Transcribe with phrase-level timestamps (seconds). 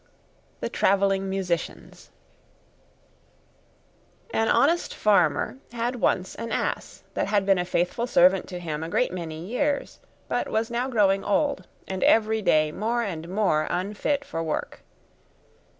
[0.61, 2.09] THE TRAVELLING MUSICIANS
[4.31, 8.81] An honest farmer had once an ass that had been a faithful servant to him
[8.83, 13.67] a great many years, but was now growing old and every day more and more
[13.69, 14.79] unfit for work.